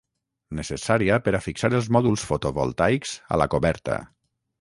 Necessària 0.59 1.19
per 1.27 1.33
a 1.39 1.41
fixar 1.47 1.69
els 1.79 1.89
mòduls 1.97 2.23
fotovoltaics 2.31 3.13
a 3.37 3.41
la 3.43 3.49
coberta 3.57 3.99